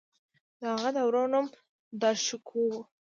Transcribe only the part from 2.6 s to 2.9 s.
و.